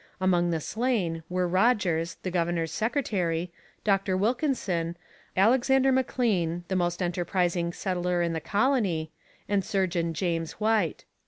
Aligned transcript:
Among 0.19 0.49
the 0.49 0.59
slain 0.59 1.21
were 1.29 1.47
Rogers, 1.47 2.17
the 2.23 2.31
governor's 2.31 2.71
secretary, 2.71 3.51
Doctor 3.83 4.17
Wilkinson, 4.17 4.97
Alexander 5.37 5.91
M'Lean, 5.91 6.63
the 6.69 6.75
most 6.75 7.03
enterprising 7.03 7.71
settler 7.71 8.23
in 8.23 8.33
the 8.33 8.41
colony, 8.41 9.11
and 9.47 9.63
Surgeon 9.63 10.15
James 10.15 10.53
White. 10.53 11.05